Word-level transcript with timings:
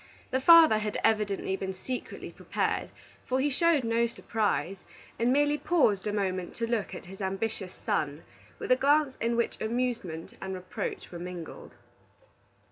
The 0.31 0.41
father 0.41 0.79
had 0.79 0.97
evidently 1.03 1.55
been 1.55 1.75
secretly 1.75 2.31
prepared, 2.31 2.89
for 3.27 3.39
he 3.39 3.51
showed 3.51 3.83
no 3.83 4.07
surprise, 4.07 4.77
and 5.19 5.31
merely 5.31 5.59
paused 5.59 6.07
a 6.07 6.11
moment 6.11 6.55
to 6.55 6.65
look 6.65 6.95
at 6.95 7.05
his 7.05 7.21
ambitious 7.21 7.73
son 7.75 8.23
with 8.57 8.71
a 8.71 8.75
glance 8.75 9.15
in 9.21 9.35
which 9.35 9.61
amusement 9.61 10.33
and 10.41 10.55
reproach 10.55 11.11
were 11.11 11.19
mingled. 11.19 11.75